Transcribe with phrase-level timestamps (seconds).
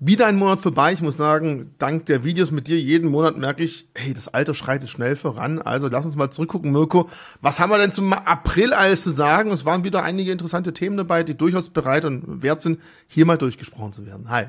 [0.00, 0.92] Wieder ein Monat vorbei.
[0.92, 4.54] Ich muss sagen, dank der Videos mit dir jeden Monat merke ich, hey, das Alter
[4.54, 5.60] schreitet schnell voran.
[5.60, 7.10] Also lass uns mal zurückgucken, Mirko.
[7.40, 9.50] Was haben wir denn zum April alles zu sagen?
[9.50, 13.38] Es waren wieder einige interessante Themen dabei, die durchaus bereit und wert sind, hier mal
[13.38, 14.30] durchgesprochen zu werden.
[14.30, 14.46] Hi.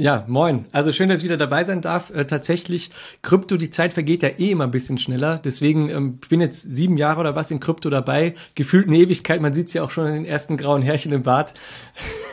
[0.00, 0.66] Ja, moin.
[0.70, 2.10] Also schön, dass ich wieder dabei sein darf.
[2.10, 5.40] Äh, tatsächlich, Krypto, die Zeit vergeht ja eh immer ein bisschen schneller.
[5.42, 8.36] Deswegen ähm, bin jetzt sieben Jahre oder was in Krypto dabei.
[8.54, 9.40] Gefühlt eine Ewigkeit.
[9.40, 11.54] Man sieht es ja auch schon in den ersten grauen Härchen im Bart.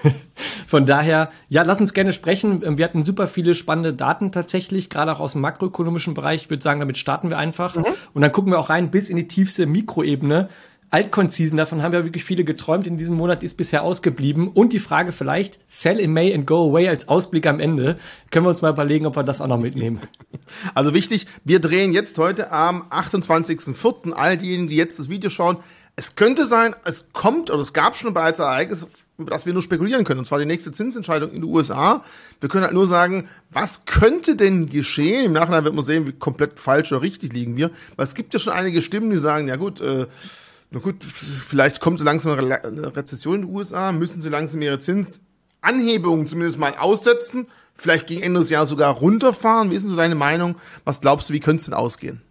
[0.68, 2.62] Von daher, ja, lass uns gerne sprechen.
[2.64, 6.44] Ähm, wir hatten super viele spannende Daten tatsächlich, gerade auch aus dem makroökonomischen Bereich.
[6.44, 7.76] Ich würde sagen, damit starten wir einfach.
[7.76, 7.86] Mhm.
[8.14, 10.50] Und dann gucken wir auch rein bis in die tiefste Mikroebene.
[10.92, 14.48] Altcoin-Season, davon haben ja wirklich viele geträumt in diesem Monat, ist bisher ausgeblieben.
[14.48, 18.00] Und die Frage vielleicht, sell in May and go away als Ausblick am Ende.
[18.32, 20.02] Können wir uns mal überlegen, ob wir das auch noch mitnehmen.
[20.76, 24.12] Also wichtig, wir drehen jetzt heute am 28.04.
[24.12, 25.58] All diejenigen, die jetzt das Video schauen,
[25.96, 29.62] es könnte sein, es kommt oder es gab schon bereits Ereignisse, über das wir nur
[29.62, 32.04] spekulieren können, und zwar die nächste Zinsentscheidung in den USA.
[32.42, 35.26] Wir können halt nur sagen, was könnte denn geschehen?
[35.26, 37.72] Im Nachhinein wird man sehen, wie komplett falsch oder richtig liegen wir.
[37.96, 40.08] Weil es gibt ja schon einige Stimmen, die sagen, ja gut, äh,
[40.76, 44.78] na gut, vielleicht kommt so langsam eine Rezession in den USA, müssen sie langsam ihre
[44.78, 49.72] Zinsanhebungen zumindest mal aussetzen, vielleicht gegen Ende des Jahres sogar runterfahren.
[49.72, 50.58] Wie ist denn so deine Meinung?
[50.84, 52.25] Was glaubst du, wie könnte es denn ausgehen?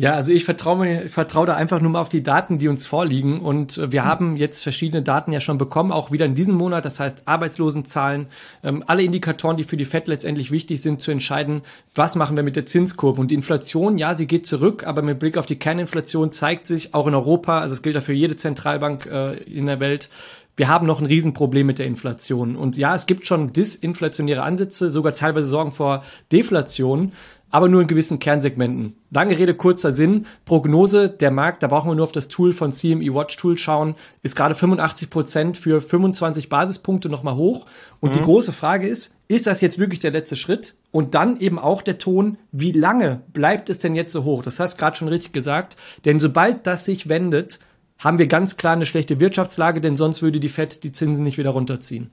[0.00, 2.86] Ja, also ich vertraue ich vertraue da einfach nur mal auf die Daten, die uns
[2.86, 3.40] vorliegen.
[3.40, 4.06] Und äh, wir mhm.
[4.06, 6.84] haben jetzt verschiedene Daten ja schon bekommen, auch wieder in diesem Monat.
[6.84, 8.28] Das heißt Arbeitslosenzahlen,
[8.62, 11.62] ähm, alle Indikatoren, die für die Fed letztendlich wichtig sind, zu entscheiden,
[11.96, 13.20] was machen wir mit der Zinskurve.
[13.20, 16.94] Und die Inflation, ja, sie geht zurück, aber mit Blick auf die Kerninflation zeigt sich
[16.94, 20.10] auch in Europa, also es gilt ja für jede Zentralbank äh, in der Welt,
[20.58, 22.56] wir haben noch ein Riesenproblem mit der Inflation.
[22.56, 27.12] Und ja, es gibt schon disinflationäre Ansätze, sogar teilweise sorgen vor Deflation
[27.50, 28.94] aber nur in gewissen Kernsegmenten.
[29.10, 30.26] Lange Rede, kurzer Sinn.
[30.44, 33.94] Prognose, der Markt, da brauchen wir nur auf das Tool von CME Watch Tool schauen,
[34.22, 37.66] ist gerade 85 Prozent für 25 Basispunkte nochmal hoch.
[38.00, 38.18] Und mhm.
[38.18, 40.74] die große Frage ist, ist das jetzt wirklich der letzte Schritt?
[40.90, 44.42] Und dann eben auch der Ton, wie lange bleibt es denn jetzt so hoch?
[44.42, 45.76] Das hast du gerade schon richtig gesagt.
[46.04, 47.60] Denn sobald das sich wendet,
[47.98, 51.38] haben wir ganz klar eine schlechte Wirtschaftslage, denn sonst würde die FED die Zinsen nicht
[51.38, 52.10] wieder runterziehen.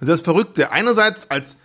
[0.00, 1.56] Und das Verrückte, einerseits als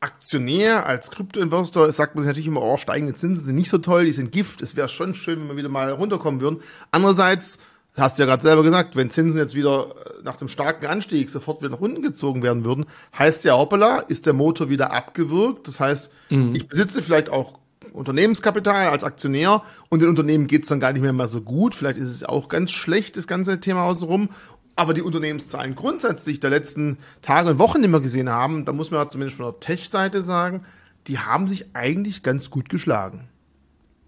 [0.00, 4.04] Aktionär, als Kryptoinvestor sagt man sich natürlich immer, oh, steigende Zinsen sind nicht so toll,
[4.04, 4.60] die sind Gift.
[4.60, 6.60] Es wäre schon schön, wenn wir wieder mal runterkommen würden.
[6.90, 7.58] Andererseits,
[7.96, 11.30] hast du ja gerade selber gesagt, wenn Zinsen jetzt wieder äh, nach dem starken Anstieg
[11.30, 12.84] sofort wieder nach unten gezogen werden würden,
[13.18, 15.66] heißt ja, hoppala, ist der Motor wieder abgewürgt.
[15.66, 16.54] Das heißt, mhm.
[16.54, 17.58] ich besitze vielleicht auch
[17.92, 21.74] Unternehmenskapital als Aktionär und den Unternehmen geht's dann gar nicht mehr mal so gut.
[21.74, 24.28] Vielleicht ist es auch ganz schlecht, das ganze Thema außenrum.
[24.76, 28.90] Aber die Unternehmenszahlen grundsätzlich der letzten Tage und Wochen, die wir gesehen haben, da muss
[28.90, 30.64] man ja zumindest von der Tech-Seite sagen,
[31.06, 33.28] die haben sich eigentlich ganz gut geschlagen.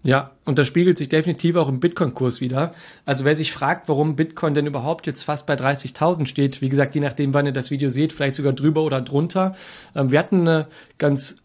[0.01, 2.73] Ja, und das spiegelt sich definitiv auch im Bitcoin-Kurs wieder.
[3.05, 6.95] Also wer sich fragt, warum Bitcoin denn überhaupt jetzt fast bei 30.000 steht, wie gesagt,
[6.95, 9.55] je nachdem, wann ihr das Video seht, vielleicht sogar drüber oder drunter.
[9.95, 11.37] Ähm, wir hatten eine ganz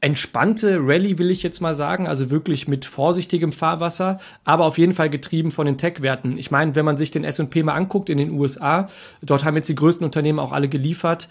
[0.00, 4.94] entspannte Rallye, will ich jetzt mal sagen, also wirklich mit vorsichtigem Fahrwasser, aber auf jeden
[4.94, 6.38] Fall getrieben von den Tech-Werten.
[6.38, 8.88] Ich meine, wenn man sich den S&P mal anguckt in den USA,
[9.22, 11.28] dort haben jetzt die größten Unternehmen auch alle geliefert.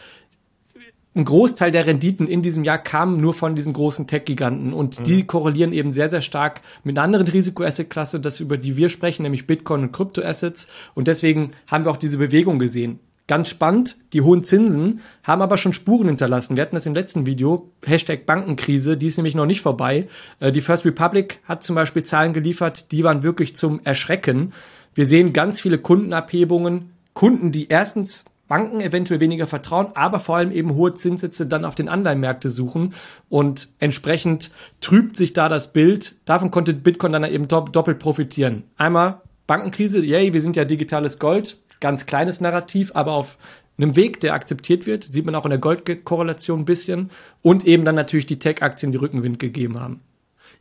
[1.16, 5.03] Ein Großteil der Renditen in diesem Jahr kam nur von diesen großen Tech-Giganten und mhm.
[5.03, 9.24] die korrelieren eben sehr, sehr stark mit einer anderen Risikoasset-Klasse, das über die wir sprechen,
[9.24, 10.68] nämlich Bitcoin und Kryptoassets.
[10.94, 13.00] Und deswegen haben wir auch diese Bewegung gesehen.
[13.29, 16.57] Ganz spannend, die hohen Zinsen haben aber schon Spuren hinterlassen.
[16.57, 20.07] Wir hatten das im letzten Video, Hashtag Bankenkrise, die ist nämlich noch nicht vorbei.
[20.40, 24.51] Äh, die First Republic hat zum Beispiel Zahlen geliefert, die waren wirklich zum Erschrecken.
[24.95, 30.51] Wir sehen ganz viele Kundenabhebungen, Kunden, die erstens Banken eventuell weniger vertrauen, aber vor allem
[30.51, 32.95] eben hohe Zinssätze dann auf den Anleihenmärkte suchen
[33.29, 34.50] und entsprechend
[34.81, 36.16] trübt sich da das Bild.
[36.25, 38.63] Davon konnte Bitcoin dann eben doppelt profitieren.
[38.75, 43.40] Einmal Bankenkrise, yay, wir sind ja digitales Gold, ganz kleines Narrativ, aber auf
[43.80, 47.10] einem Weg, der akzeptiert wird, sieht man auch in der Goldkorrelation ein bisschen
[47.42, 50.02] und eben dann natürlich die Tech-Aktien, die Rückenwind gegeben haben.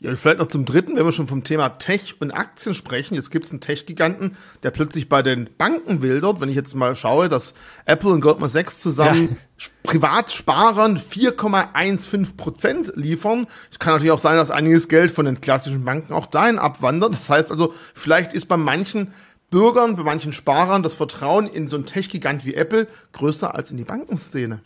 [0.00, 3.16] Ja, vielleicht noch zum dritten, wenn wir schon vom Thema Tech und Aktien sprechen.
[3.16, 6.40] Jetzt gibt es einen Tech-Giganten, der plötzlich bei den Banken wildert.
[6.40, 7.52] Wenn ich jetzt mal schaue, dass
[7.84, 9.66] Apple und Goldman Sachs zusammen ja.
[9.82, 13.48] Privatsparern 4,15 Prozent liefern.
[13.72, 17.14] Es kann natürlich auch sein, dass einiges Geld von den klassischen Banken auch dahin abwandert.
[17.14, 19.12] Das heißt also, vielleicht ist bei manchen
[19.50, 23.76] Bürgern, bei manchen Sparern das Vertrauen in so einen Tech-Gigant wie Apple größer als in
[23.76, 24.60] die Bankenszene.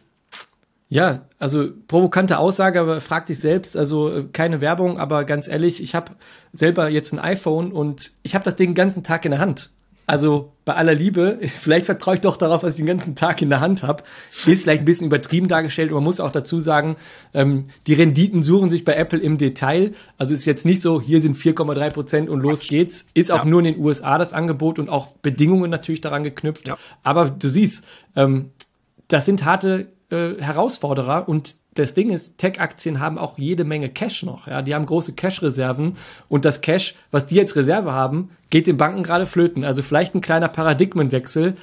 [0.92, 5.82] Ja, also provokante Aussage, aber frag dich selbst, also äh, keine Werbung, aber ganz ehrlich,
[5.82, 6.12] ich habe
[6.52, 9.70] selber jetzt ein iPhone und ich habe das Ding den ganzen Tag in der Hand.
[10.06, 13.48] Also bei aller Liebe, vielleicht vertraue ich doch darauf, was ich den ganzen Tag in
[13.48, 14.04] der Hand habe.
[14.44, 16.96] Ist vielleicht ein bisschen übertrieben dargestellt, aber man muss auch dazu sagen,
[17.32, 19.92] ähm, die Renditen suchen sich bei Apple im Detail.
[20.18, 23.06] Also ist jetzt nicht so, hier sind 4,3 Prozent und los geht's.
[23.14, 23.50] Ist auch ja.
[23.50, 26.68] nur in den USA das Angebot und auch Bedingungen natürlich daran geknüpft.
[26.68, 26.76] Ja.
[27.02, 27.82] Aber du siehst,
[28.14, 28.50] ähm,
[29.08, 34.24] das sind harte äh, Herausforderer und das Ding ist, Tech-Aktien haben auch jede Menge Cash
[34.24, 34.46] noch.
[34.46, 35.96] Ja, die haben große Cash-Reserven
[36.28, 39.64] und das Cash, was die jetzt Reserve haben, geht den Banken gerade flöten.
[39.64, 41.54] Also vielleicht ein kleiner Paradigmenwechsel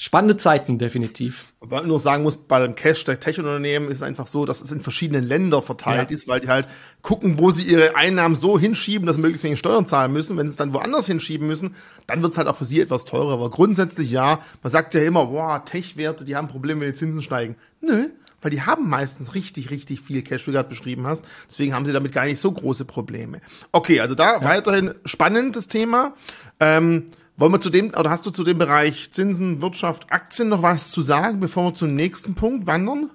[0.00, 1.52] spannende Zeiten, definitiv.
[1.58, 4.60] Und man nur sagen muss, bei dem Cash der Tech-Unternehmen ist es einfach so, dass
[4.60, 6.14] es in verschiedenen Ländern verteilt ja.
[6.16, 6.68] ist, weil die halt
[7.02, 10.36] gucken, wo sie ihre Einnahmen so hinschieben, dass sie möglichst wenig Steuern zahlen müssen.
[10.36, 11.74] Wenn sie es dann woanders hinschieben müssen,
[12.06, 13.32] dann wird es halt auch für sie etwas teurer.
[13.32, 17.20] Aber grundsätzlich ja, man sagt ja immer, boah, Tech-Werte, die haben Probleme, wenn die Zinsen
[17.20, 17.56] steigen.
[17.80, 18.10] Nö,
[18.40, 21.24] weil die haben meistens richtig, richtig viel Cash, wie du gerade beschrieben hast.
[21.50, 23.40] Deswegen haben sie damit gar nicht so große Probleme.
[23.72, 24.44] Okay, also da ja.
[24.44, 26.14] weiterhin spannendes Thema.
[26.60, 27.06] Ähm,
[27.38, 30.90] wollen wir zu dem, oder hast du zu dem Bereich Zinsen, Wirtschaft, Aktien noch was
[30.90, 33.10] zu sagen, bevor wir zum nächsten Punkt wandern?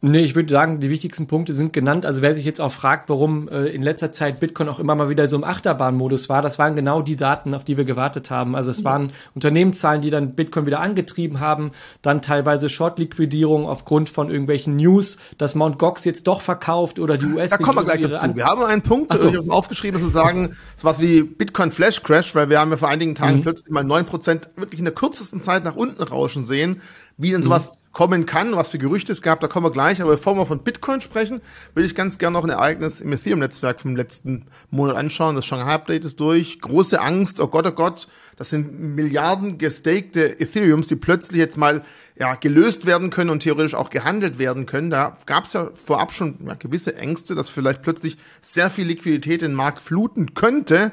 [0.00, 2.06] Nee, ich würde sagen, die wichtigsten Punkte sind genannt.
[2.06, 5.08] Also wer sich jetzt auch fragt, warum äh, in letzter Zeit Bitcoin auch immer mal
[5.08, 8.54] wieder so im Achterbahnmodus war, das waren genau die Daten, auf die wir gewartet haben.
[8.54, 14.30] Also es waren Unternehmenszahlen, die dann Bitcoin wieder angetrieben haben, dann teilweise Short-Liquidierung aufgrund von
[14.30, 15.80] irgendwelchen News, dass Mt.
[15.80, 18.36] Gox jetzt doch verkauft oder die us Da kommen wir gleich dazu.
[18.36, 19.28] Wir haben einen Punkt, so.
[19.28, 22.76] ich habe aufgeschrieben, dass wir sagen, sowas wie Bitcoin Flash Crash, weil wir haben ja
[22.76, 23.42] vor einigen Tagen mhm.
[23.42, 26.82] plötzlich mal neun Prozent wirklich in der kürzesten Zeit nach unten rauschen sehen.
[27.16, 30.00] Wie denn sowas mhm kommen kann, was für Gerüchte es gab, da kommen wir gleich.
[30.00, 31.40] Aber bevor wir von Bitcoin sprechen,
[31.74, 35.34] würde ich ganz gerne noch ein Ereignis im Ethereum-Netzwerk vom letzten Monat anschauen.
[35.34, 36.60] Das Shanghai-Update ist durch.
[36.60, 38.06] Große Angst, oh Gott, oh Gott,
[38.36, 41.82] das sind Milliarden gestakte Ethereums, die plötzlich jetzt mal
[42.16, 44.90] ja, gelöst werden können und theoretisch auch gehandelt werden können.
[44.90, 49.42] Da gab es ja vorab schon ja, gewisse Ängste, dass vielleicht plötzlich sehr viel Liquidität
[49.42, 50.92] den Markt fluten könnte.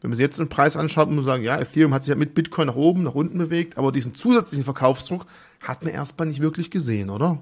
[0.00, 2.16] Wenn man sich jetzt den Preis anschaut, muss man sagen, ja, Ethereum hat sich ja
[2.16, 5.26] mit Bitcoin nach oben, nach unten bewegt, aber diesen zusätzlichen Verkaufsdruck
[5.62, 7.38] hat man erstmal nicht wirklich gesehen, oder?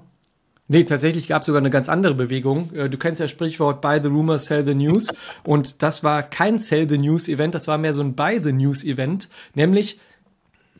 [0.71, 2.71] Nee, tatsächlich gab es sogar eine ganz andere Bewegung.
[2.73, 5.07] Äh, du kennst ja das Sprichwort Buy the Rumor, Sell the News.
[5.43, 8.53] Und das war kein Sell the News Event, das war mehr so ein Buy the
[8.53, 9.29] News Event.
[9.55, 9.99] Nämlich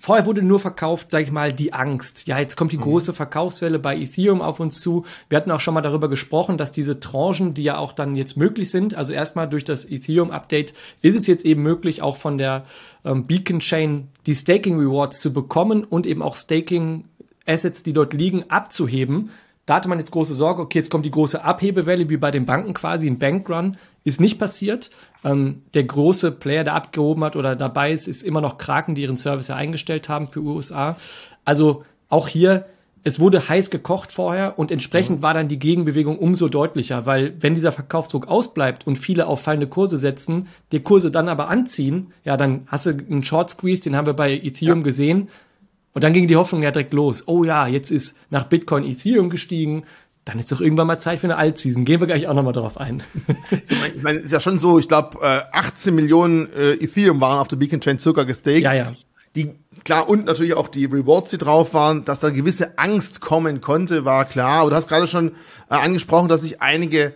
[0.01, 2.25] Vorher wurde nur verkauft, sag ich mal, die Angst.
[2.25, 2.83] Ja, jetzt kommt die mhm.
[2.83, 5.05] große Verkaufswelle bei Ethereum auf uns zu.
[5.27, 8.37] Wir hatten auch schon mal darüber gesprochen, dass diese Tranchen, die ja auch dann jetzt
[8.37, 12.63] möglich sind, also erstmal durch das Ethereum-Update ist es jetzt eben möglich, auch von der
[13.03, 17.03] ähm, Beacon Chain die Staking Rewards zu bekommen und eben auch Staking
[17.49, 19.31] Assets, die dort liegen, abzuheben.
[19.65, 22.45] Da hatte man jetzt große Sorge, okay, jetzt kommt die große Abhebewelle wie bei den
[22.45, 23.77] Banken quasi, ein Bankrun.
[24.03, 24.89] Ist nicht passiert.
[25.23, 29.03] Ähm, der große Player, der abgehoben hat oder dabei ist, ist immer noch Kraken, die
[29.03, 30.97] ihren Service ja eingestellt haben für USA.
[31.45, 32.65] Also auch hier,
[33.03, 35.23] es wurde heiß gekocht vorher und entsprechend mhm.
[35.23, 39.67] war dann die Gegenbewegung umso deutlicher, weil wenn dieser Verkaufsdruck ausbleibt und viele auf fallende
[39.67, 43.95] Kurse setzen, die Kurse dann aber anziehen, ja, dann hast du einen Short Squeeze, den
[43.95, 44.83] haben wir bei Ethereum ja.
[44.85, 45.29] gesehen.
[45.93, 47.23] Und dann ging die Hoffnung ja direkt los.
[47.27, 49.83] Oh ja, jetzt ist nach Bitcoin Ethereum gestiegen.
[50.25, 51.85] Dann ist doch irgendwann mal Zeit für eine Altseason.
[51.85, 53.01] Gehen wir gleich auch nochmal drauf ein.
[53.51, 57.19] ich meine, ich mein, ist ja schon so, ich glaube, äh, 18 Millionen äh, Ethereum
[57.19, 58.61] waren auf der Beacon Chain circa gestaked.
[58.61, 58.93] Ja, ja.
[59.35, 63.61] Die, klar, und natürlich auch die Rewards, die drauf waren, dass da gewisse Angst kommen
[63.61, 64.61] konnte, war klar.
[64.61, 65.29] Aber du hast gerade schon
[65.69, 67.13] äh, angesprochen, dass sich einige,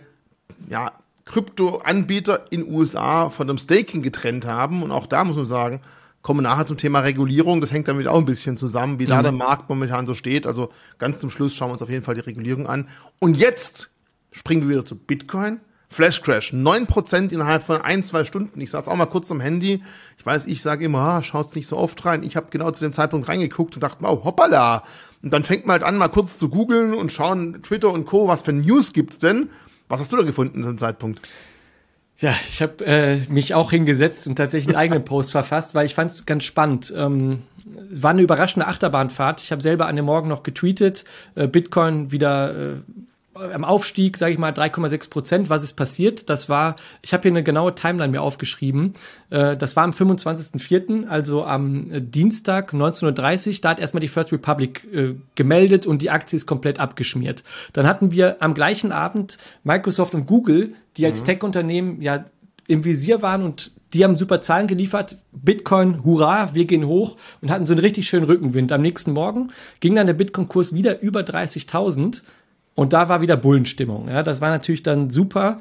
[0.68, 0.92] ja,
[1.24, 4.82] Krypto-Anbieter in USA von dem Staking getrennt haben.
[4.82, 5.80] Und auch da muss man sagen,
[6.24, 7.60] kommen nachher zum Thema Regulierung.
[7.60, 9.10] Das hängt damit auch ein bisschen zusammen, wie mhm.
[9.10, 10.46] da der Markt momentan so steht.
[10.46, 12.88] Also ganz zum Schluss schauen wir uns auf jeden Fall die Regulierung an.
[13.20, 13.90] Und jetzt
[14.32, 15.60] springen wir wieder zu Bitcoin.
[15.90, 18.60] Flash Crash, 9% innerhalb von ein, zwei Stunden.
[18.60, 19.84] Ich saß auch mal kurz am Handy.
[20.18, 22.24] Ich weiß, ich sage immer, ah, schaut's nicht so oft rein.
[22.24, 24.82] Ich habe genau zu dem Zeitpunkt reingeguckt und dachte, wow, hoppala.
[25.22, 28.26] Und dann fängt man halt an, mal kurz zu googeln und schauen Twitter und Co.,
[28.26, 29.50] was für News gibt's denn?
[29.88, 31.20] Was hast du da gefunden zu dem Zeitpunkt?
[32.20, 35.94] Ja, ich habe äh, mich auch hingesetzt und tatsächlich einen eigenen Post verfasst, weil ich
[35.94, 36.92] fand es ganz spannend.
[36.96, 37.42] Ähm,
[37.90, 39.40] war eine überraschende Achterbahnfahrt.
[39.40, 41.04] Ich habe selber an dem Morgen noch getweetet,
[41.34, 42.76] äh, Bitcoin wieder äh,
[43.34, 45.50] am Aufstieg, sage ich mal, 3,6 Prozent.
[45.50, 46.30] Was ist passiert?
[46.30, 48.94] Das war, ich habe hier eine genaue Timeline mir aufgeschrieben.
[49.30, 53.54] Äh, das war am 25.04., also am äh, Dienstag 19.30 Uhr.
[53.60, 57.44] Da hat erstmal die First Republic äh, gemeldet und die Aktie ist komplett abgeschmiert.
[57.72, 61.24] Dann hatten wir am gleichen Abend Microsoft und Google, die als mhm.
[61.26, 62.24] Tech-Unternehmen ja
[62.66, 65.18] im Visier waren und die haben super Zahlen geliefert.
[65.32, 68.72] Bitcoin, hurra, wir gehen hoch und hatten so einen richtig schönen Rückenwind.
[68.72, 72.22] Am nächsten Morgen ging dann der Bitcoin-Kurs wieder über 30.000
[72.74, 74.08] und da war wieder Bullenstimmung.
[74.08, 75.60] Ja, das war natürlich dann super.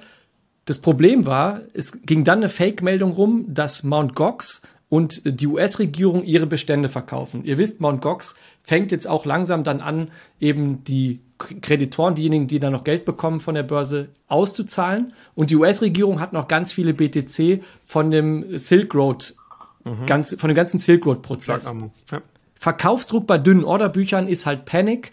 [0.65, 4.15] Das Problem war, es ging dann eine Fake-Meldung rum, dass Mt.
[4.15, 7.43] Gox und die US-Regierung ihre Bestände verkaufen.
[7.43, 8.01] Ihr wisst, Mt.
[8.01, 13.03] Gox fängt jetzt auch langsam dann an, eben die Kreditoren, diejenigen, die dann noch Geld
[13.03, 15.13] bekommen von der Börse, auszuzahlen.
[15.35, 19.35] Und die US-Regierung hat noch ganz viele BTC von dem Silk Road,
[19.83, 20.05] mhm.
[20.05, 21.73] ganz, von dem ganzen Silk Road-Prozess.
[22.11, 22.21] Ja.
[22.55, 25.11] Verkaufsdruck bei dünnen Orderbüchern ist halt Panic.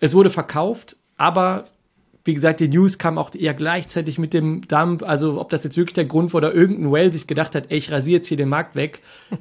[0.00, 1.64] Es wurde verkauft, aber
[2.24, 5.02] wie gesagt, die News kam auch eher gleichzeitig mit dem Dump.
[5.02, 7.78] Also ob das jetzt wirklich der Grund war oder irgendein Well sich gedacht hat, ey,
[7.78, 9.00] ich rasiere jetzt hier den Markt weg.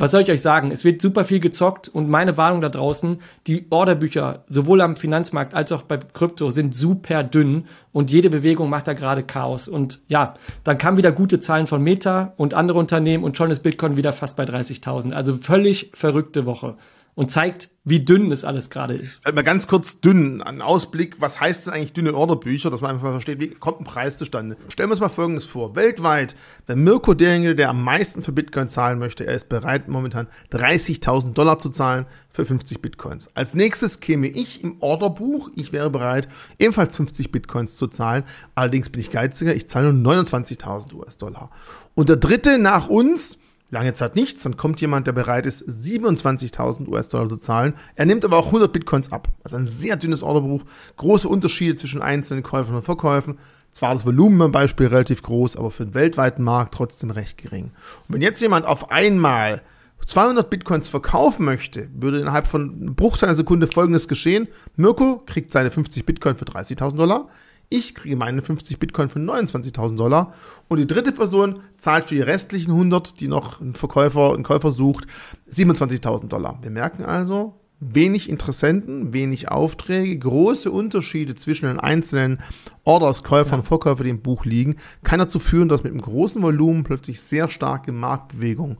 [0.00, 0.70] was soll ich euch sagen?
[0.70, 5.52] Es wird super viel gezockt und meine Warnung da draußen, die Orderbücher, sowohl am Finanzmarkt
[5.52, 9.68] als auch bei Krypto, sind super dünn und jede Bewegung macht da gerade Chaos.
[9.68, 13.62] Und ja, dann kamen wieder gute Zahlen von Meta und andere Unternehmen und schon ist
[13.62, 15.12] Bitcoin wieder fast bei 30.000.
[15.12, 16.76] Also völlig verrückte Woche
[17.14, 19.24] und zeigt, wie dünn das alles gerade ist.
[19.24, 23.10] Mal ganz kurz dünn, ein Ausblick, was heißt denn eigentlich dünne Orderbücher, dass man einfach
[23.10, 24.56] versteht, wie kommt ein Preis zustande.
[24.68, 25.74] Stellen wir uns mal Folgendes vor.
[25.76, 26.36] Weltweit,
[26.66, 31.32] wenn Mirko derjenige, der am meisten für Bitcoin zahlen möchte, er ist bereit, momentan 30.000
[31.32, 33.28] Dollar zu zahlen für 50 Bitcoins.
[33.34, 38.24] Als nächstes käme ich im Orderbuch, ich wäre bereit, ebenfalls 50 Bitcoins zu zahlen.
[38.54, 41.50] Allerdings bin ich geiziger, ich zahle nur 29.000 US-Dollar.
[41.94, 43.36] Und der dritte nach uns,
[43.70, 47.74] lange Zeit nichts, dann kommt jemand, der bereit ist, 27.000 US-Dollar zu zahlen.
[47.94, 49.28] Er nimmt aber auch 100 Bitcoins ab.
[49.44, 50.64] Also ein sehr dünnes Orderbuch,
[50.96, 53.38] große Unterschiede zwischen einzelnen Käufern und Verkäufen.
[53.72, 57.66] Zwar das Volumen beim Beispiel relativ groß, aber für den weltweiten Markt trotzdem recht gering.
[58.08, 59.62] Und wenn jetzt jemand auf einmal
[60.06, 64.48] 200 Bitcoins verkaufen möchte, würde innerhalb von einem Bruchteil einer Sekunde folgendes geschehen.
[64.76, 67.28] Mirko kriegt seine 50 Bitcoin für 30.000 Dollar.
[67.72, 70.34] Ich kriege meine 50 Bitcoin für 29.000 Dollar
[70.66, 74.72] und die dritte Person zahlt für die restlichen 100, die noch ein Verkäufer, einen Käufer
[74.72, 75.06] sucht,
[75.48, 76.58] 27.000 Dollar.
[76.62, 82.38] Wir merken also, wenig Interessenten, wenig Aufträge, große Unterschiede zwischen den einzelnen
[82.82, 84.74] Orders, Käufern und Verkäufern, die im Buch liegen,
[85.04, 88.78] kann dazu führen, dass mit einem großen Volumen plötzlich sehr starke Marktbewegungen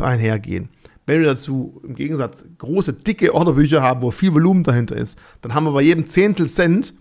[0.00, 0.70] einhergehen.
[1.06, 5.54] Wenn wir dazu im Gegensatz große, dicke Orderbücher haben, wo viel Volumen dahinter ist, dann
[5.54, 6.94] haben wir bei jedem Zehntel Cent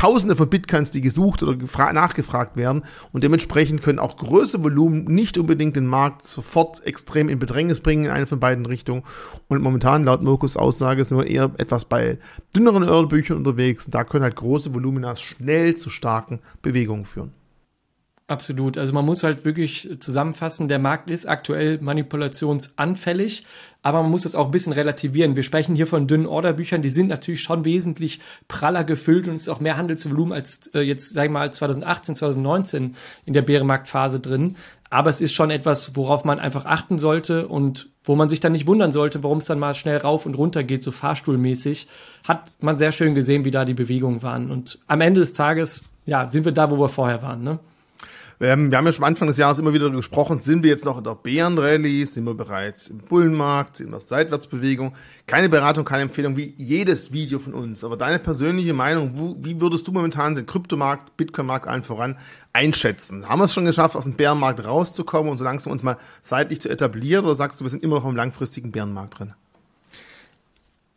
[0.00, 2.84] Tausende von Bitcoins, die gesucht oder nachgefragt werden.
[3.12, 8.06] Und dementsprechend können auch größere Volumen nicht unbedingt den Markt sofort extrem in Bedrängnis bringen
[8.06, 9.02] in eine von beiden Richtungen.
[9.48, 12.18] Und momentan, laut Mirkus Aussage, sind wir eher etwas bei
[12.56, 13.88] dünneren Orderbüchern unterwegs.
[13.90, 17.34] Da können halt große Volumina schnell zu starken Bewegungen führen.
[18.30, 18.78] Absolut.
[18.78, 23.44] Also man muss halt wirklich zusammenfassen, der Markt ist aktuell manipulationsanfällig,
[23.82, 25.34] aber man muss das auch ein bisschen relativieren.
[25.34, 29.42] Wir sprechen hier von dünnen Orderbüchern, die sind natürlich schon wesentlich praller gefüllt und es
[29.42, 32.94] ist auch mehr Handelsvolumen als äh, jetzt, sag ich mal, 2018, 2019
[33.26, 34.54] in der Bärenmarktphase drin.
[34.90, 38.52] Aber es ist schon etwas, worauf man einfach achten sollte und wo man sich dann
[38.52, 41.88] nicht wundern sollte, warum es dann mal schnell rauf und runter geht, so fahrstuhlmäßig.
[42.28, 44.52] Hat man sehr schön gesehen, wie da die Bewegungen waren.
[44.52, 47.58] Und am Ende des Tages, ja, sind wir da, wo wir vorher waren, ne?
[48.42, 50.96] Ähm, wir haben ja schon Anfang des Jahres immer wieder gesprochen, sind wir jetzt noch
[50.96, 54.94] in der Bärenrallye, sind wir bereits im Bullenmarkt, sind wir in der Seitwärtsbewegung.
[55.26, 57.84] Keine Beratung, keine Empfehlung, wie jedes Video von uns.
[57.84, 62.16] Aber deine persönliche Meinung, wo, wie würdest du momentan den Kryptomarkt, Bitcoin-Markt allen voran
[62.54, 63.28] einschätzen?
[63.28, 66.62] Haben wir es schon geschafft, aus dem Bärenmarkt rauszukommen und so langsam uns mal seitlich
[66.62, 69.34] zu etablieren oder sagst du, wir sind immer noch im langfristigen Bärenmarkt drin?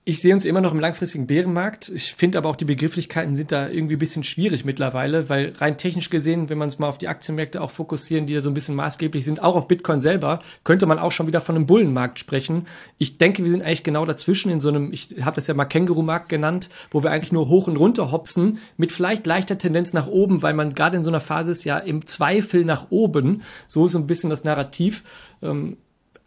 [0.06, 1.88] Ich sehe uns immer noch im langfristigen Bärenmarkt.
[1.88, 5.78] Ich finde aber auch die Begrifflichkeiten sind da irgendwie ein bisschen schwierig mittlerweile, weil rein
[5.78, 8.54] technisch gesehen, wenn man es mal auf die Aktienmärkte auch fokussieren, die da so ein
[8.54, 12.20] bisschen maßgeblich sind, auch auf Bitcoin selber, könnte man auch schon wieder von einem Bullenmarkt
[12.20, 12.68] sprechen.
[12.98, 15.64] Ich denke, wir sind eigentlich genau dazwischen in so einem, ich habe das ja mal
[15.64, 20.08] Känguru-Markt genannt, wo wir eigentlich nur hoch und runter hopsen, mit vielleicht leichter Tendenz nach
[20.08, 23.44] oben, weil man gerade in so einer Phase ist ja im Zweifel nach oben.
[23.70, 25.06] So ist so ein bisschen das Narrativ.
[25.42, 25.78] Ähm,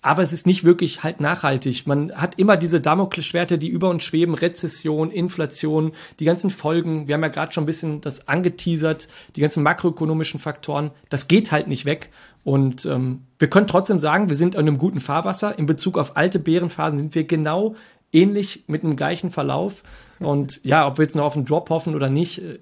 [0.06, 1.84] aber es ist nicht wirklich halt nachhaltig.
[1.88, 7.08] Man hat immer diese Damoklesschwerte, die über uns schweben, Rezession, Inflation, die ganzen Folgen.
[7.08, 10.92] Wir haben ja gerade schon ein bisschen das angeteasert, die ganzen makroökonomischen Faktoren.
[11.08, 12.10] Das geht halt nicht weg.
[12.44, 15.58] Und ähm, wir können trotzdem sagen, wir sind in einem guten Fahrwasser.
[15.58, 17.74] In Bezug auf alte Bärenphasen sind wir genau
[18.12, 19.82] ähnlich mit dem gleichen Verlauf.
[20.20, 22.60] Und ja, ob wir jetzt noch auf einen Drop hoffen oder nicht, äh,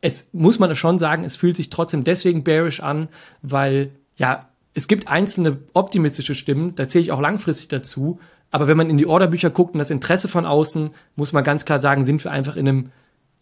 [0.00, 3.08] es muss man schon sagen, es fühlt sich trotzdem deswegen bearish an,
[3.42, 8.18] weil ja, es gibt einzelne optimistische Stimmen, da zähle ich auch langfristig dazu.
[8.50, 11.64] Aber wenn man in die Orderbücher guckt und das Interesse von außen, muss man ganz
[11.64, 12.90] klar sagen, sind wir einfach in einem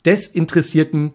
[0.04, 1.12] desinteressierten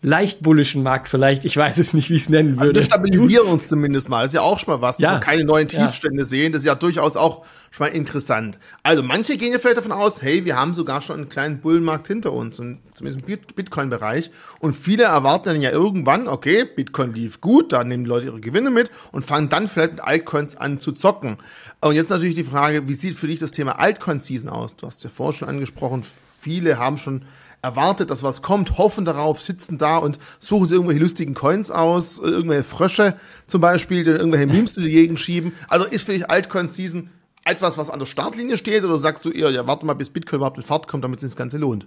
[0.00, 1.44] leicht bullischen Markt vielleicht.
[1.44, 2.80] Ich weiß es nicht, wie ich es nennen würde.
[2.80, 4.22] Wir stabilisieren uns zumindest mal.
[4.22, 5.14] Das ist ja auch schon mal was, ja.
[5.14, 6.24] wir keine neuen Tiefstände ja.
[6.24, 6.52] sehen.
[6.52, 8.58] Das ist ja durchaus auch schon mal interessant.
[8.84, 12.06] Also manche gehen ja vielleicht davon aus, hey, wir haben sogar schon einen kleinen Bullenmarkt
[12.06, 14.30] hinter uns, zumindest im Bitcoin-Bereich.
[14.60, 18.40] Und viele erwarten dann ja irgendwann, okay, Bitcoin lief gut, da nehmen die Leute ihre
[18.40, 21.38] Gewinne mit und fangen dann vielleicht mit Altcoins an zu zocken.
[21.80, 24.76] Und jetzt natürlich die Frage, wie sieht für dich das Thema Altcoin-Season aus?
[24.76, 26.04] Du hast ja vorher schon angesprochen,
[26.40, 27.24] viele haben schon
[27.62, 32.18] erwartet, dass was kommt, hoffen darauf, sitzen da und suchen sich irgendwelche lustigen Coins aus,
[32.18, 35.52] irgendwelche Frösche zum Beispiel, die irgendwelche Memes in die Gegend schieben.
[35.68, 37.10] Also ist für dich Altcoin-Season
[37.44, 40.38] etwas, was an der Startlinie steht, oder sagst du eher, ja, warte mal, bis Bitcoin
[40.38, 41.86] überhaupt in Fahrt kommt, damit sich das Ganze lohnt?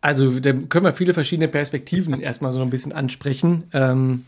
[0.00, 3.64] Also, da können wir viele verschiedene Perspektiven erstmal so ein bisschen ansprechen.
[3.72, 4.24] Ähm,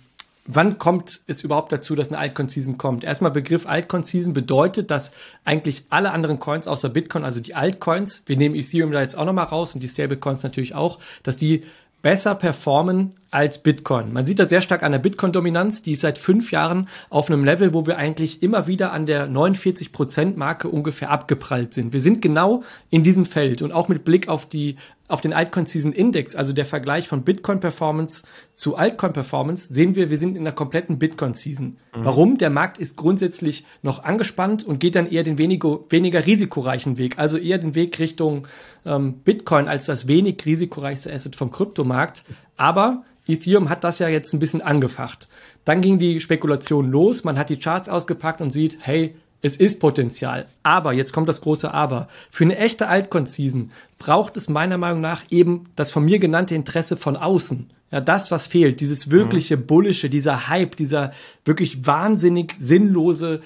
[0.47, 3.04] wann kommt es überhaupt dazu, dass eine Altcoin-Season kommt?
[3.04, 5.12] Erstmal Begriff Altcoin-Season bedeutet, dass
[5.44, 9.25] eigentlich alle anderen Coins außer Bitcoin, also die Altcoins, wir nehmen Ethereum da jetzt auch
[9.25, 11.64] nochmal raus und die Stablecoins natürlich auch, dass die
[12.02, 14.12] besser performen als Bitcoin.
[14.12, 17.44] Man sieht das sehr stark an der Bitcoin-Dominanz, die ist seit fünf Jahren auf einem
[17.44, 21.92] Level, wo wir eigentlich immer wieder an der 49%-Marke ungefähr abgeprallt sind.
[21.92, 24.76] Wir sind genau in diesem Feld und auch mit Blick auf die
[25.10, 29.96] auf den Altcoin Season Index, also der Vergleich von Bitcoin Performance zu Altcoin Performance, sehen
[29.96, 31.78] wir, wir sind in der kompletten Bitcoin Season.
[31.94, 32.04] Mhm.
[32.04, 32.38] Warum?
[32.38, 37.18] Der Markt ist grundsätzlich noch angespannt und geht dann eher den weniger, weniger risikoreichen Weg,
[37.18, 38.46] also eher den Weg Richtung
[38.87, 42.25] ähm, Bitcoin als das wenig risikoreichste Asset vom Kryptomarkt.
[42.56, 45.29] Aber Ethereum hat das ja jetzt ein bisschen angefacht.
[45.65, 49.81] Dann ging die Spekulation los, man hat die Charts ausgepackt und sieht, hey, es ist
[49.81, 50.47] Potenzial.
[50.62, 52.09] Aber, jetzt kommt das große Aber.
[52.31, 56.97] Für eine echte Altcoin-Season braucht es meiner Meinung nach eben das von mir genannte Interesse
[56.97, 57.71] von außen.
[57.91, 59.67] Ja, das, was fehlt, dieses wirkliche mhm.
[59.67, 61.12] Bullische, dieser Hype, dieser
[61.45, 63.41] wirklich wahnsinnig sinnlose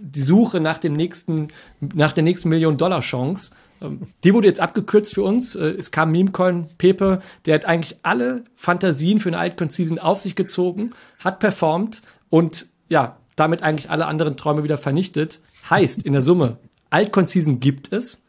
[0.00, 1.48] die Suche nach dem nächsten,
[1.80, 3.50] nach der nächsten Million-Dollar-Chance.
[3.80, 5.54] Ähm, die wurde jetzt abgekürzt für uns.
[5.56, 10.34] Äh, es kam Memecoin Pepe, der hat eigentlich alle Fantasien für eine Altcoin-Season auf sich
[10.34, 15.40] gezogen, hat performt und ja, damit eigentlich alle anderen Träume wieder vernichtet.
[15.70, 16.58] Heißt in der Summe,
[16.90, 18.22] Altcoin-Season gibt es,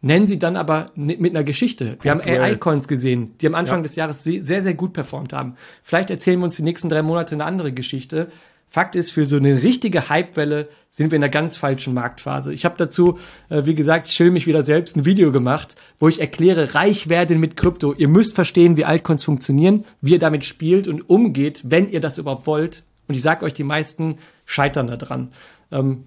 [0.00, 1.96] nennen sie dann aber mit einer Geschichte.
[2.00, 3.82] Wir haben AI-Coins gesehen, die am Anfang ja.
[3.82, 5.54] des Jahres sehr, sehr gut performt haben.
[5.82, 8.28] Vielleicht erzählen wir uns die nächsten drei Monate eine andere Geschichte.
[8.76, 12.52] Fakt ist, für so eine richtige Hypewelle sind wir in einer ganz falschen Marktphase.
[12.52, 13.18] Ich habe dazu,
[13.48, 17.08] äh, wie gesagt, ich chill mich wieder selbst ein Video gemacht, wo ich erkläre, reich
[17.08, 17.94] werden mit Krypto.
[17.94, 22.18] Ihr müsst verstehen, wie Altcoins funktionieren, wie ihr damit spielt und umgeht, wenn ihr das
[22.18, 22.84] überhaupt wollt.
[23.08, 25.32] Und ich sage euch, die meisten scheitern daran.
[25.72, 26.04] Ähm,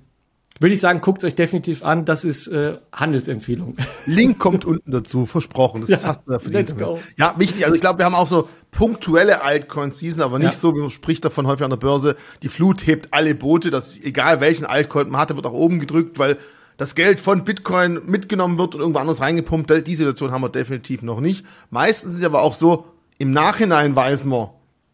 [0.59, 2.03] würde ich sagen, guckt euch definitiv an.
[2.03, 3.75] Das ist äh, Handelsempfehlung.
[4.05, 5.81] Link kommt unten dazu, versprochen.
[5.81, 6.69] Das ja, hast du da verdient.
[6.69, 6.99] Let's go.
[7.17, 7.63] Ja, wichtig.
[7.63, 10.59] Also ich glaube, wir haben auch so punktuelle Altcoin-Season, aber nicht ja.
[10.59, 12.17] so, wie man spricht davon häufig an der Börse.
[12.43, 16.19] Die Flut hebt alle Boote, dass egal welchen Altcoin man hatte, wird auch oben gedrückt,
[16.19, 16.37] weil
[16.75, 19.87] das Geld von Bitcoin mitgenommen wird und irgendwo anders reingepumpt.
[19.87, 21.45] Die Situation haben wir definitiv noch nicht.
[21.69, 22.85] Meistens ist es aber auch so,
[23.17, 24.49] im Nachhinein weiß man,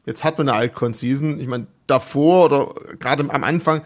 [0.06, 1.40] jetzt hat man eine Altcoin-Season.
[1.40, 3.82] Ich meine, davor oder gerade am Anfang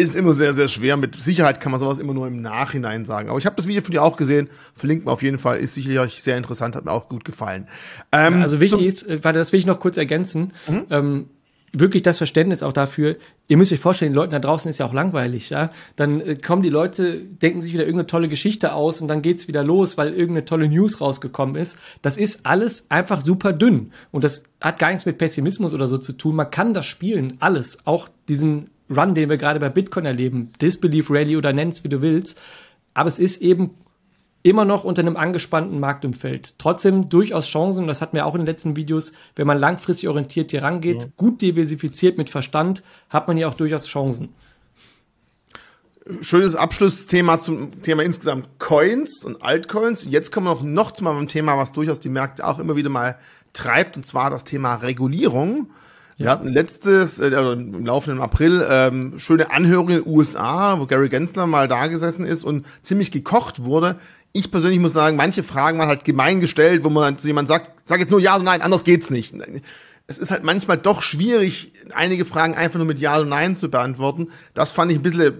[0.00, 0.96] ist immer sehr, sehr schwer.
[0.96, 3.28] Mit Sicherheit kann man sowas immer nur im Nachhinein sagen.
[3.28, 4.48] Aber ich habe das Video von dir auch gesehen.
[4.74, 5.58] Verlinkt mir auf jeden Fall.
[5.58, 7.66] Ist sicherlich sehr interessant, hat mir auch gut gefallen.
[8.12, 10.52] Ähm, also wichtig ist, äh, warte, das will ich noch kurz ergänzen.
[10.66, 10.86] Mhm.
[10.90, 11.26] Ähm,
[11.72, 13.16] wirklich das Verständnis auch dafür.
[13.48, 15.70] Ihr müsst euch vorstellen, den Leuten da draußen ist ja auch langweilig, ja.
[15.96, 19.48] Dann äh, kommen die Leute, denken sich wieder irgendeine tolle Geschichte aus und dann geht's
[19.48, 21.78] wieder los, weil irgendeine tolle News rausgekommen ist.
[22.02, 25.98] Das ist alles einfach super dünn und das hat gar nichts mit Pessimismus oder so
[25.98, 26.36] zu tun.
[26.36, 31.10] Man kann das spielen, alles, auch diesen Run, den wir gerade bei Bitcoin erleben, Disbelief
[31.10, 32.40] Rally oder nenn's wie du willst.
[32.92, 33.70] Aber es ist eben
[34.42, 36.54] immer noch unter einem angespannten Marktumfeld.
[36.58, 40.50] Trotzdem durchaus Chancen, das hatten wir auch in den letzten Videos, wenn man langfristig orientiert
[40.50, 41.08] hier rangeht, ja.
[41.16, 44.30] gut diversifiziert mit Verstand, hat man hier auch durchaus Chancen.
[46.22, 50.04] Schönes Abschlussthema zum Thema insgesamt Coins und Altcoins.
[50.08, 52.88] Jetzt kommen wir noch, noch zu meinem Thema, was durchaus die Märkte auch immer wieder
[52.88, 53.18] mal
[53.52, 55.70] treibt, und zwar das Thema Regulierung.
[56.20, 60.84] Wir hatten letztes, äh, also im laufenden April, ähm, schöne Anhörungen in den USA, wo
[60.84, 63.96] Gary Gensler mal da gesessen ist und ziemlich gekocht wurde.
[64.32, 67.72] Ich persönlich muss sagen, manche Fragen waren halt gemein gestellt, wo man zu jemand sagt,
[67.86, 69.34] sag jetzt nur ja oder nein, anders geht's nicht.
[70.08, 73.70] Es ist halt manchmal doch schwierig, einige Fragen einfach nur mit Ja oder Nein zu
[73.70, 74.28] beantworten.
[74.52, 75.32] Das fand ich ein bisschen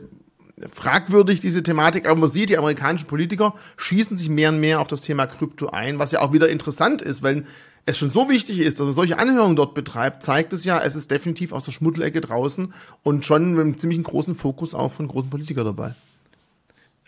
[0.72, 2.08] fragwürdig, diese Thematik.
[2.08, 5.68] Aber man sieht, die amerikanischen Politiker schießen sich mehr und mehr auf das Thema Krypto
[5.68, 7.44] ein, was ja auch wieder interessant ist, weil
[7.86, 10.96] es schon so wichtig ist, dass man solche Anhörungen dort betreibt, zeigt es ja, es
[10.96, 15.08] ist definitiv aus der Schmuddelecke draußen und schon mit einem ziemlich großen Fokus auch von
[15.08, 15.94] großen Politikern dabei.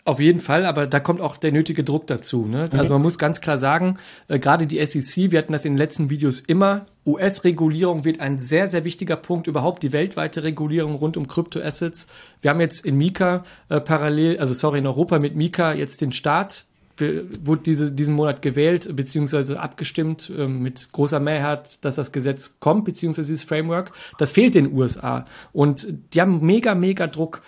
[0.05, 2.45] Auf jeden Fall, aber da kommt auch der nötige Druck dazu.
[2.45, 2.67] Ne?
[2.73, 5.77] Also man muss ganz klar sagen, äh, gerade die SEC, wir hatten das in den
[5.77, 11.15] letzten Videos immer, US-Regulierung wird ein sehr, sehr wichtiger Punkt, überhaupt die weltweite Regulierung rund
[11.15, 12.07] um Kryptoassets.
[12.41, 16.11] Wir haben jetzt in Mika äh, parallel, also sorry, in Europa mit Mika jetzt den
[16.11, 16.65] Start
[16.99, 22.85] wurde diese, diesen Monat gewählt, beziehungsweise abgestimmt äh, mit großer Mehrheit, dass das Gesetz kommt,
[22.85, 23.91] beziehungsweise dieses Framework.
[24.17, 25.25] Das fehlt den USA.
[25.53, 27.41] Und die haben mega, mega Druck.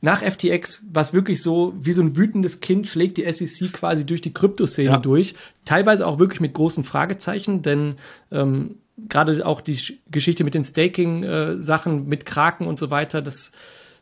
[0.00, 4.20] Nach FTX was wirklich so, wie so ein wütendes Kind schlägt die SEC quasi durch
[4.20, 4.96] die Kryptoszene ja.
[4.98, 5.34] durch.
[5.64, 7.94] Teilweise auch wirklich mit großen Fragezeichen, denn
[8.32, 8.76] ähm,
[9.08, 9.78] gerade auch die
[10.10, 13.52] Geschichte mit den Staking-Sachen, äh, mit Kraken und so weiter, das,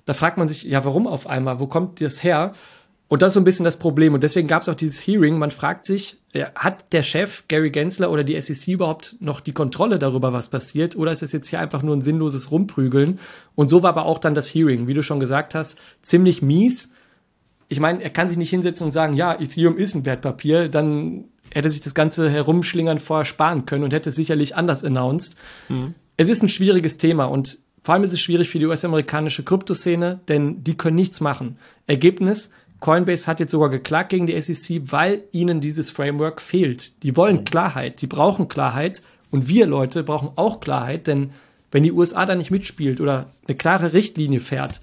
[0.05, 1.61] da fragt man sich, ja, warum auf einmal?
[1.61, 2.53] Wo kommt das her?
[3.11, 4.15] Und das ist so ein bisschen das Problem.
[4.15, 5.37] Und deswegen gab es auch dieses Hearing.
[5.37, 6.17] Man fragt sich,
[6.55, 10.95] hat der Chef Gary Gensler oder die SEC überhaupt noch die Kontrolle darüber, was passiert?
[10.95, 13.19] Oder ist es jetzt hier einfach nur ein sinnloses Rumprügeln?
[13.57, 16.93] Und so war aber auch dann das Hearing, wie du schon gesagt hast, ziemlich mies.
[17.67, 21.25] Ich meine, er kann sich nicht hinsetzen und sagen, ja, Ethereum ist ein Wertpapier, dann
[21.53, 25.35] hätte sich das ganze Herumschlingern vorher sparen können und hätte es sicherlich anders announced.
[25.69, 25.95] Mhm.
[26.17, 30.21] Es ist ein schwieriges Thema und vor allem ist es schwierig für die US-amerikanische Kryptoszene,
[30.29, 31.57] denn die können nichts machen.
[31.89, 37.03] Ergebnis, Coinbase hat jetzt sogar geklagt gegen die SEC, weil ihnen dieses Framework fehlt.
[37.03, 37.45] Die wollen mhm.
[37.45, 41.31] Klarheit, die brauchen Klarheit Und wir Leute brauchen auch Klarheit, denn
[41.71, 44.81] wenn die USA da nicht mitspielt oder eine klare Richtlinie fährt,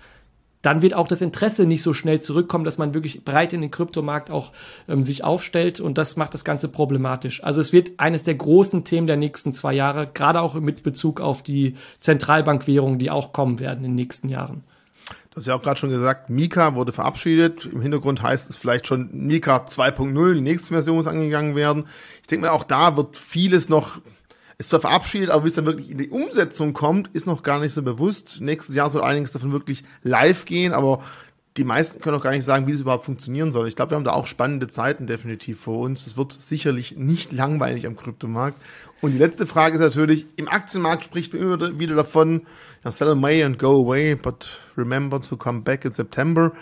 [0.61, 3.71] dann wird auch das Interesse nicht so schnell zurückkommen, dass man wirklich breit in den
[3.71, 4.51] Kryptomarkt auch
[4.87, 7.43] ähm, sich aufstellt und das macht das Ganze problematisch.
[7.43, 11.21] Also es wird eines der großen Themen der nächsten zwei Jahre, gerade auch mit Bezug
[11.21, 14.63] auf die Zentralbankwährungen, die auch kommen werden in den nächsten Jahren.
[15.37, 17.69] Du hast ja auch gerade schon gesagt, Mika wurde verabschiedet.
[17.71, 21.85] Im Hintergrund heißt es vielleicht schon Mika 2.0, die nächste Version muss angegangen werden.
[22.23, 24.01] Ich denke mal, auch da wird vieles noch
[24.57, 27.59] ist zwar verabschiedet, aber wie es dann wirklich in die Umsetzung kommt, ist noch gar
[27.59, 28.41] nicht so bewusst.
[28.41, 31.03] Nächstes Jahr soll einiges davon wirklich live gehen, aber
[31.57, 33.67] die meisten können auch gar nicht sagen, wie das überhaupt funktionieren soll.
[33.67, 36.05] Ich glaube, wir haben da auch spannende Zeiten definitiv vor uns.
[36.05, 38.61] Es wird sicherlich nicht langweilig am Kryptomarkt.
[39.01, 42.43] Und die letzte Frage ist natürlich, im Aktienmarkt spricht man immer wieder davon,
[42.83, 46.53] ja, sell May and go away, but remember to come back in September.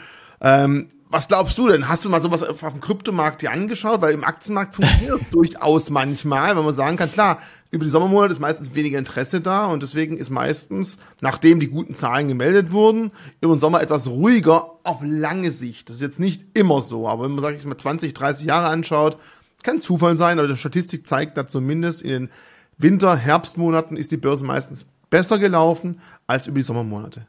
[0.41, 1.87] Ähm, was glaubst du denn?
[1.87, 4.01] Hast du mal sowas auf dem Kryptomarkt dir angeschaut?
[4.01, 7.39] Weil im Aktienmarkt funktioniert es durchaus manchmal, wenn man sagen kann, klar,
[7.71, 11.95] über die Sommermonate ist meistens weniger Interesse da und deswegen ist meistens, nachdem die guten
[11.95, 15.87] Zahlen gemeldet wurden, den Sommer etwas ruhiger auf lange Sicht.
[15.87, 18.67] Das ist jetzt nicht immer so, aber wenn man, sag ich mal, 20, 30 Jahre
[18.67, 19.17] anschaut,
[19.63, 22.29] kann Zufall sein, aber die Statistik zeigt da zumindest in den
[22.77, 27.25] Winter-, Herbstmonaten ist die Börse meistens besser gelaufen als über die Sommermonate.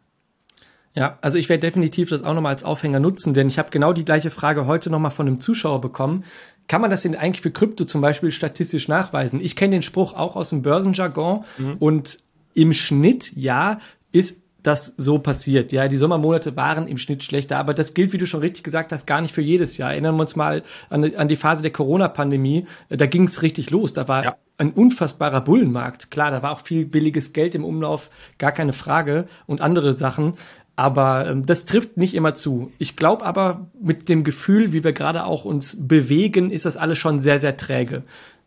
[0.97, 3.93] Ja, also ich werde definitiv das auch nochmal als Aufhänger nutzen, denn ich habe genau
[3.93, 6.25] die gleiche Frage heute nochmal von einem Zuschauer bekommen.
[6.69, 9.41] Kann man das denn eigentlich für Krypto zum Beispiel statistisch nachweisen?
[9.41, 11.77] Ich kenne den Spruch auch aus dem Börsenjargon mhm.
[11.79, 12.21] und
[12.55, 13.79] im Schnitt, ja,
[14.11, 15.71] ist das so passiert.
[15.71, 18.91] Ja, die Sommermonate waren im Schnitt schlechter, aber das gilt, wie du schon richtig gesagt
[18.91, 19.93] hast, gar nicht für jedes Jahr.
[19.93, 22.67] Erinnern wir uns mal an, an die Phase der Corona-Pandemie.
[22.89, 23.93] Da ging es richtig los.
[23.93, 24.37] Da war ja.
[24.59, 26.11] ein unfassbarer Bullenmarkt.
[26.11, 30.35] Klar, da war auch viel billiges Geld im Umlauf, gar keine Frage und andere Sachen.
[30.77, 32.71] Aber ähm, das trifft nicht immer zu.
[32.79, 36.99] Ich glaube aber, mit dem Gefühl, wie wir gerade auch uns bewegen, ist das alles
[36.99, 38.03] schon sehr, sehr träge.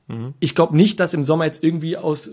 [0.07, 0.35] Mhm.
[0.39, 2.31] Ich glaube nicht, dass im Sommer jetzt irgendwie aus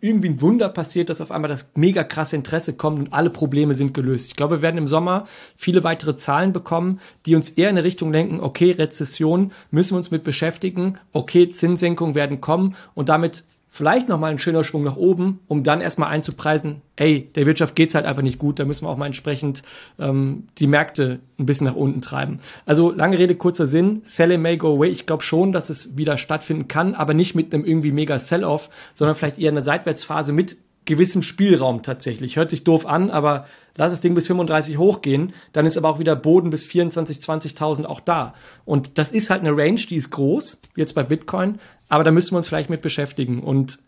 [0.00, 3.74] irgendwie ein Wunder passiert, dass auf einmal das mega krasse Interesse kommt und alle Probleme
[3.74, 4.28] sind gelöst.
[4.28, 7.84] Ich glaube, wir werden im Sommer viele weitere Zahlen bekommen, die uns eher in eine
[7.84, 13.44] Richtung lenken, okay, Rezession müssen wir uns mit beschäftigen, okay, Zinssenkungen werden kommen und damit
[13.68, 17.94] vielleicht nochmal ein schöner Schwung nach oben, um dann erstmal einzupreisen, ey, der Wirtschaft geht's
[17.94, 19.62] halt einfach nicht gut, da müssen wir auch mal entsprechend
[19.98, 22.40] ähm, die Märkte ein bisschen nach unten treiben.
[22.66, 24.88] Also lange Rede, kurzer Sinn, sell it may go away.
[24.88, 28.70] Ich glaube schon, dass es wieder stattfinden kann, aber nicht mit einem irgendwie mega Sell-off,
[28.94, 30.56] sondern vielleicht eher eine Seitwärtsphase mit
[30.88, 32.36] gewissem Spielraum tatsächlich.
[32.36, 33.44] Hört sich doof an, aber
[33.78, 37.86] lass das Ding bis 35 hochgehen, dann ist aber auch wieder Boden bis 24, 20.000
[37.86, 38.34] auch da.
[38.66, 42.32] Und das ist halt eine Range, die ist groß, jetzt bei Bitcoin, aber da müssen
[42.32, 43.42] wir uns vielleicht mit beschäftigen.
[43.42, 43.78] Und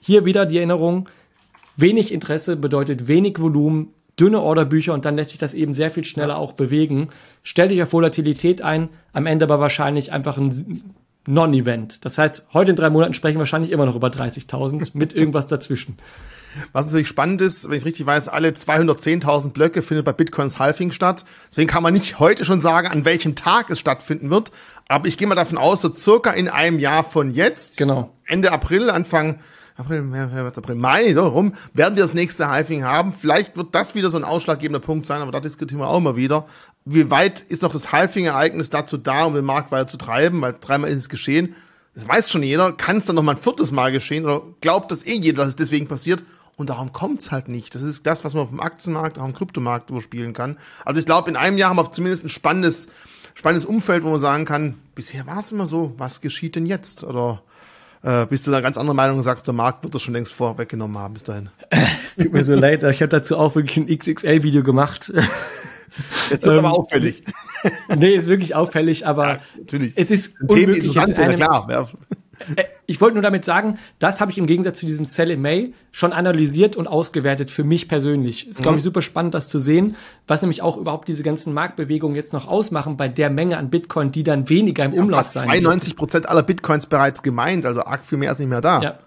[0.00, 1.08] hier wieder die Erinnerung,
[1.76, 6.04] wenig Interesse bedeutet wenig Volumen, dünne Orderbücher und dann lässt sich das eben sehr viel
[6.04, 7.08] schneller auch bewegen.
[7.42, 10.94] Stell dich auf Volatilität ein, am Ende aber wahrscheinlich einfach ein
[11.28, 12.04] Non-Event.
[12.04, 15.46] Das heißt, heute in drei Monaten sprechen wir wahrscheinlich immer noch über 30.000 mit irgendwas
[15.46, 15.98] dazwischen.
[16.72, 20.92] Was natürlich spannend ist, wenn ich richtig weiß, alle 210.000 Blöcke findet bei Bitcoins Halving
[20.92, 21.24] statt.
[21.50, 24.50] Deswegen kann man nicht heute schon sagen, an welchem Tag es stattfinden wird.
[24.88, 28.14] Aber ich gehe mal davon aus, so circa in einem Jahr von jetzt, genau.
[28.26, 29.40] Ende April, Anfang
[29.78, 33.12] April, März, April, Mai, so rum, werden wir das nächste Halving haben.
[33.12, 36.16] Vielleicht wird das wieder so ein ausschlaggebender Punkt sein, aber da diskutieren wir auch mal
[36.16, 36.46] wieder.
[36.86, 40.40] Wie weit ist noch das Halving-Ereignis dazu da, um den Markt weiter zu treiben?
[40.40, 41.54] Weil dreimal ist es geschehen.
[41.94, 42.72] Das weiß schon jeder.
[42.72, 44.24] Kann es dann noch mal ein viertes Mal geschehen?
[44.24, 46.24] Oder glaubt das eh jeder, dass es deswegen passiert?
[46.56, 47.74] Und darum kommt's halt nicht.
[47.74, 50.56] Das ist das, was man auf dem Aktienmarkt, auch im Kryptomarkt überspielen kann.
[50.84, 52.88] Also ich glaube, in einem Jahr haben wir zumindest ein spannendes,
[53.34, 57.04] spannendes Umfeld, wo man sagen kann, bisher war es immer so, was geschieht denn jetzt?
[57.04, 57.42] Oder
[58.02, 60.32] äh, bist du da ganz andere Meinung und sagst, der Markt wird das schon längst
[60.32, 61.50] vorweggenommen haben bis dahin?
[62.06, 65.12] Es tut mir so leid, ich habe dazu auch wirklich ein XXL-Video gemacht.
[66.30, 67.22] Jetzt wird ähm, aber auffällig.
[67.96, 69.92] nee, ist wirklich auffällig, aber ja, natürlich.
[69.96, 70.94] es ist unmöglich.
[70.94, 71.68] Jetzt in einem, klar.
[71.70, 71.88] Ja.
[72.56, 75.42] Äh, ich wollte nur damit sagen, das habe ich im Gegensatz zu diesem Sell in
[75.42, 78.48] May schon analysiert und ausgewertet für mich persönlich.
[78.48, 78.78] Ist, glaube mhm.
[78.78, 79.96] ich, super spannend, das zu sehen,
[80.26, 84.12] was nämlich auch überhaupt diese ganzen Marktbewegungen jetzt noch ausmachen bei der Menge an Bitcoin,
[84.12, 88.04] die dann weniger im Umlauf fast sein 92 Prozent aller Bitcoins bereits gemeint, also arg
[88.04, 88.82] viel mehr ist nicht mehr da.
[88.82, 88.98] Ja.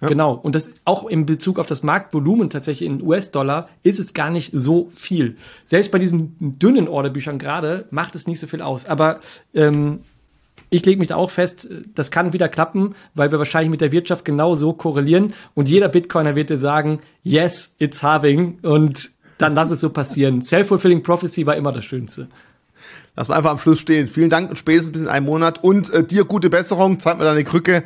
[0.00, 0.08] Ja.
[0.08, 0.34] Genau.
[0.34, 4.50] Und das auch in Bezug auf das Marktvolumen tatsächlich in US-Dollar ist es gar nicht
[4.54, 5.36] so viel.
[5.64, 8.84] Selbst bei diesen dünnen Orderbüchern gerade macht es nicht so viel aus.
[8.84, 9.20] Aber
[9.54, 10.00] ähm,
[10.70, 13.92] ich lege mich da auch fest, das kann wieder klappen, weil wir wahrscheinlich mit der
[13.92, 19.70] Wirtschaft genauso korrelieren und jeder Bitcoiner wird dir sagen, yes, it's having und dann lass
[19.70, 20.42] es so passieren.
[20.42, 22.28] Self-fulfilling prophecy war immer das Schönste.
[23.16, 24.08] Lass mal einfach am Schluss stehen.
[24.08, 27.00] Vielen Dank und spätestens bis in einem Monat und äh, dir gute Besserung.
[27.00, 27.84] Zeig mir deine Krücke.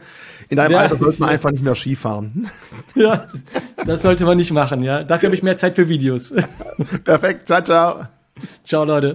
[0.49, 0.79] In deinem ja.
[0.79, 2.51] Alter sollte man einfach nicht mehr Skifahren.
[2.97, 3.27] Ja,
[3.87, 5.05] das sollte man nicht machen, ja.
[5.05, 6.33] Dafür habe ich mehr Zeit für Videos.
[7.05, 7.47] Perfekt.
[7.47, 8.07] Ciao, ciao.
[8.66, 9.12] Ciao, Leute.